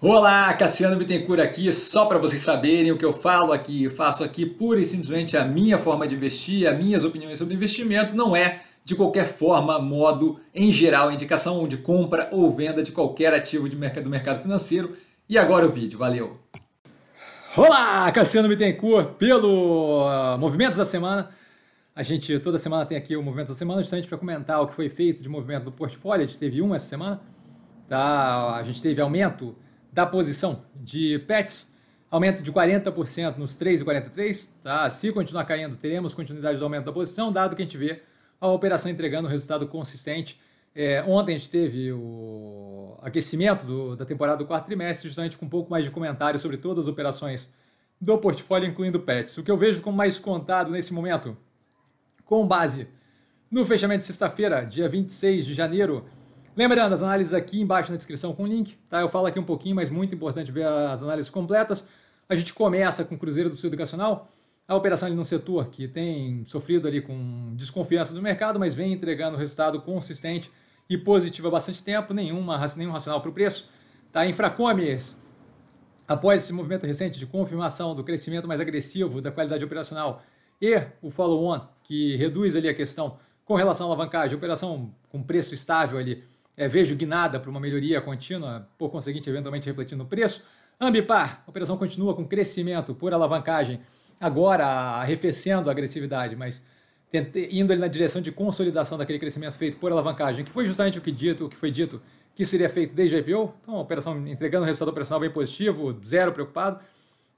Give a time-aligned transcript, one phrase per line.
[0.00, 4.22] Olá, Cassiano Bittencourt aqui, só para vocês saberem o que eu falo aqui, eu faço
[4.22, 8.36] aqui pura e simplesmente a minha forma de investir, as minhas opiniões sobre investimento, não
[8.36, 13.68] é de qualquer forma, modo, em geral, indicação de compra ou venda de qualquer ativo
[13.68, 14.96] de mercado, do mercado financeiro.
[15.28, 16.38] E agora o vídeo, valeu!
[17.56, 21.30] Olá, Cassiano Bittencourt, pelo uh, Movimentos da Semana.
[21.92, 24.76] A gente toda semana tem aqui o Movimento da Semana, justamente para comentar o que
[24.76, 26.24] foi feito de movimento do portfólio.
[26.24, 27.20] A gente teve um essa semana,
[27.88, 28.54] tá?
[28.54, 29.56] a gente teve aumento
[29.98, 31.74] da posição de PETs,
[32.08, 34.48] aumento de 40% nos 3,43.
[34.62, 34.88] Tá?
[34.88, 38.00] Se continuar caindo, teremos continuidade do aumento da posição, dado que a gente vê
[38.40, 40.40] a operação entregando um resultado consistente.
[40.72, 45.46] É, ontem a gente teve o aquecimento do, da temporada do quarto trimestre, justamente com
[45.46, 47.48] um pouco mais de comentário sobre todas as operações
[48.00, 49.36] do portfólio, incluindo PETs.
[49.38, 51.36] O que eu vejo como mais contado nesse momento,
[52.24, 52.86] com base
[53.50, 56.04] no fechamento de sexta-feira, dia 26 de janeiro,
[56.58, 59.00] Lembrando, as análises aqui embaixo na descrição com link, tá?
[59.00, 61.86] Eu falo aqui um pouquinho, mas muito importante ver as análises completas.
[62.28, 64.28] A gente começa com o Cruzeiro do Sul Educacional,
[64.66, 68.92] a operação ali no setor que tem sofrido ali com desconfiança do mercado, mas vem
[68.92, 70.50] entregando resultado consistente
[70.90, 73.70] e positivo há bastante tempo, nenhuma, nenhum racional para o preço.
[74.10, 74.26] Tá?
[74.26, 75.16] Infracomes,
[76.08, 80.24] após esse movimento recente de confirmação do crescimento mais agressivo da qualidade operacional
[80.60, 85.54] e o follow-on, que reduz ali a questão com relação à alavancagem, operação com preço
[85.54, 86.24] estável ali,
[86.58, 90.44] é, vejo guinada para uma melhoria contínua, por conseguinte, eventualmente refletindo no preço.
[90.80, 93.80] Ambipar, a operação continua com crescimento por alavancagem,
[94.20, 96.66] agora arrefecendo a agressividade, mas
[97.50, 101.00] indo ali na direção de consolidação daquele crescimento feito por alavancagem, que foi justamente o
[101.00, 102.02] que, dito, o que foi dito
[102.34, 103.54] que seria feito desde a IPO.
[103.62, 106.80] Então, a operação entregando um resultado operacional bem positivo, zero preocupado,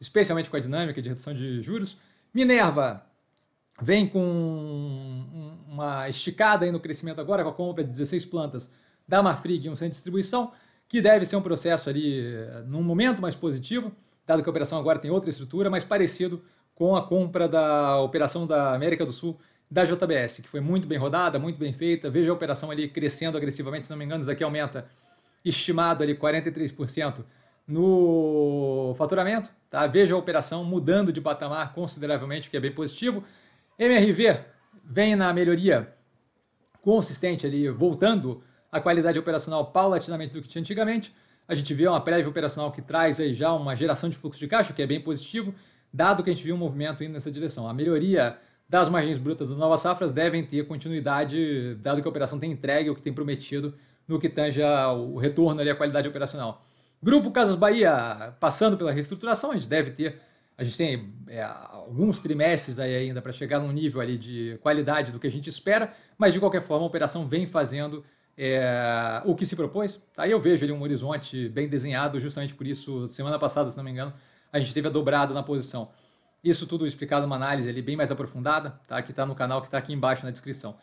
[0.00, 1.98] especialmente com a dinâmica de redução de juros.
[2.32, 3.04] Minerva
[3.82, 8.68] vem com uma esticada aí no crescimento agora, com a compra de 16 plantas
[9.10, 10.52] da Marfrig um centro de distribuição,
[10.88, 13.92] que deve ser um processo ali eh, num momento mais positivo,
[14.24, 16.40] dado que a operação agora tem outra estrutura, mais parecido
[16.76, 19.36] com a compra da operação da América do Sul
[19.68, 22.08] da JBS, que foi muito bem rodada, muito bem feita.
[22.08, 24.88] Veja a operação ali crescendo agressivamente, se não me engano, isso aqui aumenta
[25.44, 27.24] estimado ali 43%
[27.66, 29.50] no faturamento.
[29.68, 29.88] Tá?
[29.88, 33.24] Veja a operação mudando de patamar consideravelmente, o que é bem positivo.
[33.76, 34.38] MRV
[34.84, 35.92] vem na melhoria
[36.80, 41.14] consistente ali, voltando a qualidade operacional paulatinamente do que tinha antigamente.
[41.48, 44.46] A gente vê uma prévia operacional que traz aí já uma geração de fluxo de
[44.46, 45.54] caixa, que é bem positivo,
[45.92, 47.68] dado que a gente viu um movimento indo nessa direção.
[47.68, 48.38] A melhoria
[48.68, 52.88] das margens brutas das novas safras devem ter continuidade, dado que a operação tem entregue
[52.88, 53.74] o que tem prometido
[54.06, 56.64] no que tange o retorno ali à qualidade operacional.
[57.02, 60.20] Grupo Casas Bahia, passando pela reestruturação, a gente deve ter,
[60.56, 65.10] a gente tem é, alguns trimestres aí ainda para chegar num nível ali de qualidade
[65.10, 68.04] do que a gente espera, mas de qualquer forma a operação vem fazendo
[68.36, 70.00] é, o que se propôs.
[70.16, 73.84] Aí eu vejo ali um horizonte bem desenhado, justamente por isso, semana passada, se não
[73.84, 74.12] me engano,
[74.52, 75.90] a gente teve a dobrada na posição.
[76.42, 79.02] Isso tudo explicado numa análise ali bem mais aprofundada, tá?
[79.02, 80.76] que está no canal que está aqui embaixo na descrição.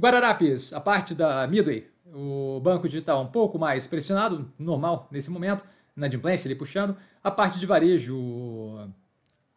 [0.00, 5.64] Guararapes, a parte da Midway, o banco digital um pouco mais pressionado, normal nesse momento,
[5.96, 8.88] na inadimplência ele puxando, a parte de varejo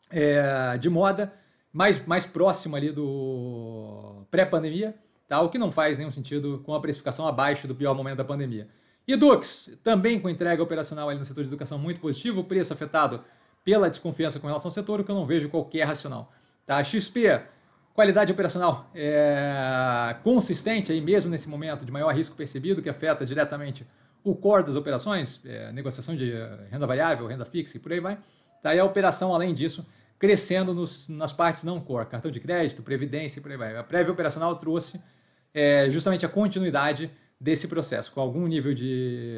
[0.09, 1.33] é, de moda,
[1.71, 4.95] mais, mais próximo ali do pré-pandemia,
[5.33, 5.41] tá?
[5.41, 8.67] o que não faz nenhum sentido com a precificação abaixo do pior momento da pandemia.
[9.07, 12.71] E Dux, também com entrega operacional ali no setor de educação muito positivo, o preço
[12.71, 13.23] afetado
[13.65, 16.31] pela desconfiança com relação ao setor, o que eu não vejo qualquer racional.
[16.65, 16.83] Tá?
[16.83, 17.41] XP,
[17.95, 23.87] qualidade operacional é, consistente aí mesmo nesse momento de maior risco percebido, que afeta diretamente
[24.23, 26.31] o core das operações, é, negociação de
[26.69, 28.17] renda variável, renda fixa e por aí vai.
[28.61, 28.75] Tá?
[28.75, 29.85] E a operação, além disso,
[30.19, 33.75] crescendo nos, nas partes não core, cartão de crédito, previdência e por aí vai.
[33.75, 35.01] A prévia operacional trouxe
[35.53, 39.35] é, justamente a continuidade desse processo, com algum nível de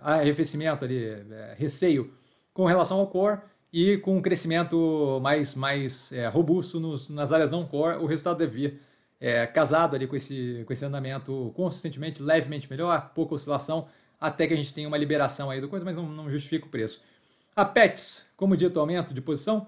[0.00, 2.12] arrefecimento ali, é, receio
[2.52, 3.40] com relação ao core
[3.72, 8.38] e com um crescimento mais, mais é, robusto nos, nas áreas não core, o resultado
[8.38, 8.80] deve vir
[9.20, 13.86] é, casado ali com esse, com esse andamento consistentemente, levemente melhor, pouca oscilação,
[14.20, 16.68] até que a gente tenha uma liberação aí do coisa, mas não, não justifica o
[16.68, 17.00] preço.
[17.54, 19.66] A PETS, como dito, aumento de posição,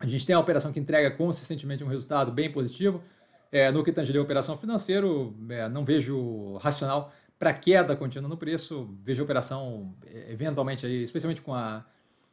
[0.00, 3.02] a gente tem a operação que entrega consistentemente um resultado bem positivo,
[3.50, 5.06] é, no que tange a operação financeira,
[5.50, 8.88] é, não vejo racional para queda contínua no preço.
[9.02, 11.84] Vejo a operação, é, eventualmente, aí, especialmente com a,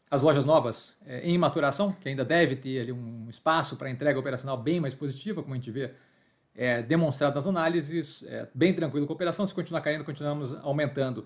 [0.10, 4.20] as lojas novas é, em maturação, que ainda deve ter ali, um espaço para entrega
[4.20, 5.92] operacional bem mais positiva, como a gente vê
[6.56, 9.46] é, demonstrado nas análises, é, bem tranquilo com a operação.
[9.46, 11.26] Se continuar caindo, continuamos aumentando.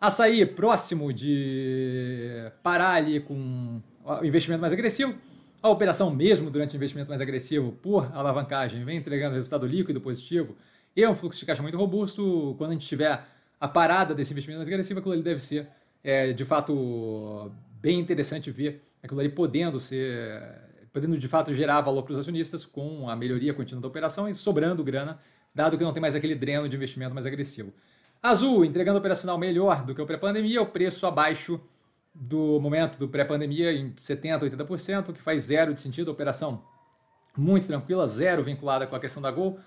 [0.00, 3.82] Açaí, próximo de parar ali com
[4.22, 5.14] investimento mais agressivo.
[5.60, 10.56] A operação, mesmo durante o investimento mais agressivo por alavancagem, vem entregando resultado líquido positivo
[10.94, 12.54] e é um fluxo de caixa muito robusto.
[12.56, 13.24] Quando a gente tiver
[13.60, 15.66] a parada desse investimento mais agressivo, aquilo ali deve ser
[16.04, 17.50] é de fato
[17.80, 20.40] bem interessante ver aquilo ali podendo ser,
[20.92, 24.34] podendo de fato gerar valor para os acionistas com a melhoria contínua da operação e
[24.34, 25.18] sobrando grana,
[25.52, 27.72] dado que não tem mais aquele dreno de investimento mais agressivo.
[28.22, 31.60] Azul, entregando operacional melhor do que o pré-pandemia, o preço abaixo
[32.14, 36.62] do momento do pré-pandemia em 70%, 80%, que faz zero de sentido, operação
[37.36, 39.58] muito tranquila, zero vinculada com a questão da Gol.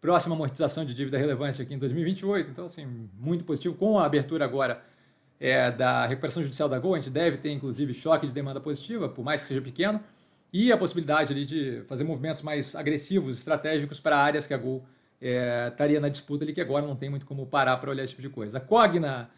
[0.00, 2.86] Próxima amortização de dívida relevante aqui em 2028, então assim,
[3.18, 3.74] muito positivo.
[3.74, 4.82] Com a abertura agora
[5.38, 9.08] é, da recuperação judicial da Gol, a gente deve ter inclusive choque de demanda positiva,
[9.08, 10.00] por mais que seja pequeno,
[10.52, 14.84] e a possibilidade ali de fazer movimentos mais agressivos, estratégicos para áreas que a Gol
[15.20, 18.12] é, estaria na disputa ali, que agora não tem muito como parar para olhar esse
[18.12, 18.58] tipo de coisa.
[18.58, 19.30] A Cogna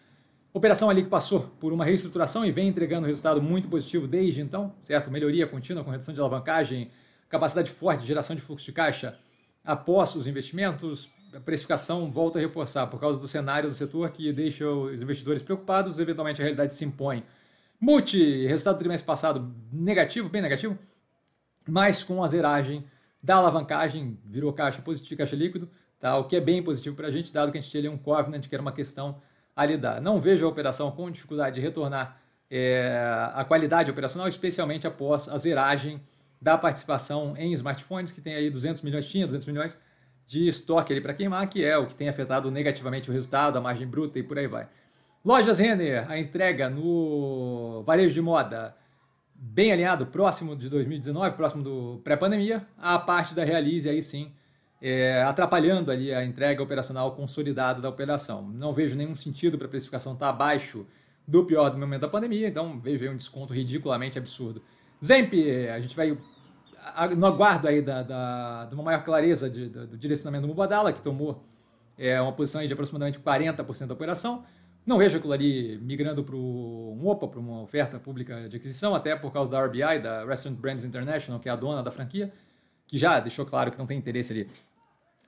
[0.54, 4.74] Operação ali que passou por uma reestruturação e vem entregando resultado muito positivo desde então,
[4.82, 5.10] certo?
[5.10, 6.90] Melhoria contínua com redução de alavancagem,
[7.26, 9.18] capacidade forte de geração de fluxo de caixa
[9.64, 11.08] após os investimentos.
[11.34, 15.42] A precificação volta a reforçar por causa do cenário do setor que deixa os investidores
[15.42, 17.24] preocupados, eventualmente a realidade se impõe.
[17.80, 20.78] Multi, resultado do trimestre passado negativo, bem negativo,
[21.66, 22.84] mas com a zeragem
[23.22, 26.18] da alavancagem, virou caixa positivo, caixa líquido, tá?
[26.18, 27.96] o que é bem positivo para a gente, dado que a gente tinha ali um
[27.96, 29.22] covenant, que era uma questão
[29.54, 30.00] a lidar.
[30.00, 32.20] Não vejo a operação com dificuldade de retornar
[32.50, 36.00] é, a qualidade operacional, especialmente após a zeragem
[36.40, 39.78] da participação em smartphones, que tem aí 200 milhões, tinha 200 milhões
[40.26, 43.60] de estoque ali para queimar, que é o que tem afetado negativamente o resultado, a
[43.60, 44.68] margem bruta e por aí vai.
[45.24, 48.74] Lojas Renner, a entrega no varejo de moda
[49.34, 54.32] bem alinhado, próximo de 2019, próximo do pré-pandemia, a parte da Realize aí sim
[54.82, 58.42] é, atrapalhando ali a entrega operacional consolidada da operação.
[58.42, 60.84] Não vejo nenhum sentido para a precificação estar tá abaixo
[61.26, 64.60] do pior do momento da pandemia, então vejo aí um desconto ridiculamente absurdo.
[65.02, 65.34] Zemp,
[65.72, 66.18] a gente vai
[67.16, 70.92] no aguardo aí da, da, de uma maior clareza de, do, do direcionamento do Mubadala,
[70.92, 71.44] que tomou
[71.96, 74.44] é, uma posição de aproximadamente 40% da operação.
[74.84, 79.14] Não vejo aquilo ali migrando para um OPA, para uma oferta pública de aquisição, até
[79.14, 82.32] por causa da RBI, da Restaurant Brands International, que é a dona da franquia,
[82.88, 84.48] que já deixou claro que não tem interesse ali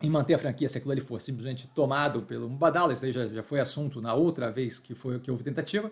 [0.04, 3.26] em manter a franquia se aquilo ali for simplesmente tomado pelo Mubadala, isso aí já,
[3.26, 5.90] já foi assunto na outra vez que, foi, que houve tentativa.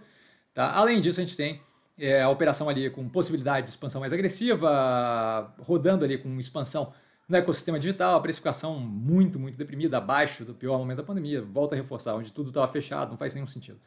[0.52, 0.72] Tá?
[0.72, 1.60] Além disso, a gente tem
[1.98, 6.92] é, a operação ali com possibilidade de expansão mais agressiva, rodando ali com expansão
[7.28, 11.74] no ecossistema digital, a precificação muito, muito deprimida, abaixo do pior momento da pandemia, volta
[11.74, 13.80] a reforçar, onde tudo estava fechado, não faz nenhum sentido.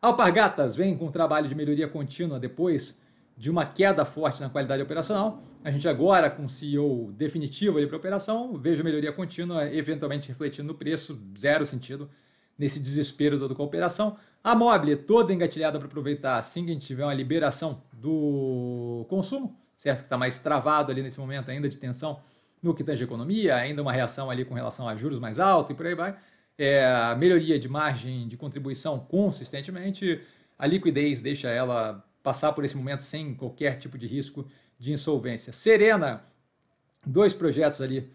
[0.00, 2.98] Alpargatas vem com um trabalho de melhoria contínua depois
[3.36, 5.42] de uma queda forte na qualidade operacional.
[5.62, 10.68] A gente agora, com o CEO definitivo para a operação, vejo melhoria contínua, eventualmente refletindo
[10.68, 12.08] no preço, zero sentido
[12.58, 14.16] nesse desespero todo com a operação.
[14.42, 19.58] A Mobile toda engatilhada para aproveitar assim que a gente tiver uma liberação do consumo,
[19.76, 19.98] certo?
[19.98, 22.20] Que está mais travado ali nesse momento ainda de tensão
[22.62, 25.76] no que tange economia, ainda uma reação ali com relação a juros mais altos e
[25.76, 26.16] por aí vai.
[26.56, 30.22] É, a melhoria de margem de contribuição consistentemente,
[30.58, 34.44] a liquidez deixa ela passar por esse momento sem qualquer tipo de risco
[34.76, 35.52] de insolvência.
[35.52, 36.24] Serena,
[37.06, 38.10] dois projetos ali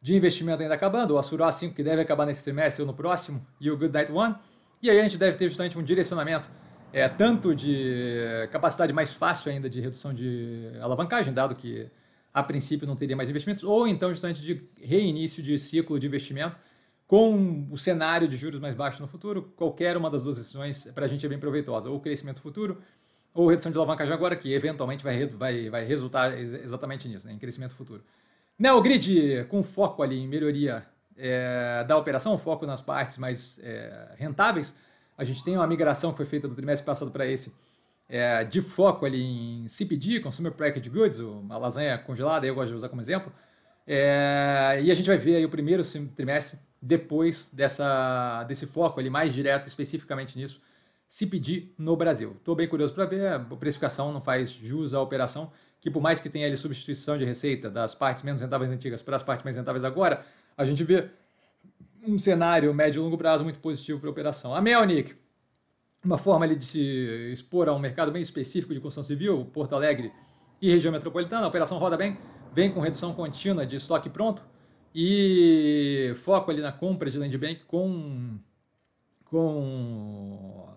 [0.00, 3.44] de investimento ainda acabando, o Assura 5 que deve acabar nesse trimestre ou no próximo,
[3.60, 4.36] e o Good Night One.
[4.80, 6.48] E aí a gente deve ter justamente um direcionamento
[6.92, 11.90] é, tanto de capacidade mais fácil ainda de redução de alavancagem, dado que
[12.32, 16.56] a princípio não teria mais investimentos, ou então justamente de reinício de ciclo de investimento
[17.04, 19.52] com o cenário de juros mais baixos no futuro.
[19.56, 22.80] Qualquer uma das duas decisões para a gente é bem proveitosa, ou crescimento futuro
[23.36, 27.38] ou redução de alavancagem agora, que eventualmente vai, vai, vai resultar exatamente nisso, né, em
[27.38, 28.02] crescimento futuro.
[28.58, 30.84] Neogrid, com foco ali em melhoria
[31.16, 34.74] é, da operação, foco nas partes mais é, rentáveis.
[35.16, 37.54] A gente tem uma migração que foi feita do trimestre passado para esse,
[38.08, 42.76] é, de foco ali em CPG, Consumer Packaged Goods, uma lasanha congelada, eu gosto de
[42.76, 43.32] usar como exemplo.
[43.86, 45.82] É, e a gente vai ver aí o primeiro
[46.14, 50.60] trimestre depois dessa, desse foco ali mais direto especificamente nisso,
[51.08, 52.34] se pedir no Brasil.
[52.38, 56.18] Estou bem curioso para ver, a precificação não faz jus à operação, que por mais
[56.18, 59.56] que tenha ali substituição de receita das partes menos rentáveis antigas para as partes mais
[59.56, 60.24] rentáveis agora,
[60.56, 61.08] a gente vê
[62.06, 64.54] um cenário médio e longo prazo muito positivo para a operação.
[64.54, 65.14] A Melnick,
[66.04, 69.74] uma forma ali de se expor a um mercado bem específico de construção civil, Porto
[69.74, 70.12] Alegre
[70.60, 72.18] e região metropolitana, a operação roda bem,
[72.54, 74.42] vem com redução contínua de estoque pronto
[74.94, 78.38] e foco ali na compra de land bank com,
[79.26, 80.68] com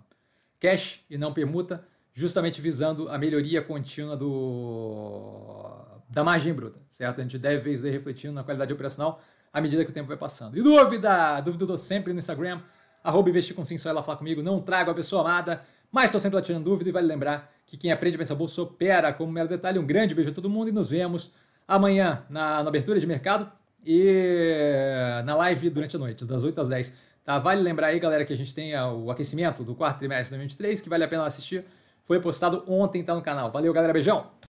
[0.59, 5.69] cash e não permuta, justamente visando a melhoria contínua do,
[6.09, 7.19] da margem bruta, certo?
[7.19, 9.21] A gente deve ver refletindo na qualidade operacional
[9.53, 10.57] à medida que o tempo vai passando.
[10.57, 11.39] E dúvida?
[11.41, 12.61] Dúvida eu dou sempre no Instagram,
[13.03, 16.19] arroba investir com sim, só ela falar comigo, não trago a pessoa amada, mas estou
[16.19, 19.31] sempre lá tirando dúvida e vale lembrar que quem aprende a pensar bolsa opera como
[19.31, 19.79] mero detalhe.
[19.79, 21.31] Um grande beijo a todo mundo e nos vemos
[21.67, 23.51] amanhã na, na abertura de mercado
[23.85, 26.93] e na live durante a noite, das 8 às 10
[27.29, 27.37] Tá?
[27.37, 30.81] Vale lembrar aí, galera, que a gente tem o aquecimento do quarto trimestre de 2023,
[30.81, 31.63] que vale a pena assistir.
[32.01, 33.51] Foi postado ontem, tá no canal.
[33.51, 33.93] Valeu, galera.
[33.93, 34.38] Beijão!